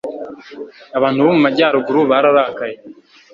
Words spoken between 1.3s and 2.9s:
mu majyaruguru bararakaye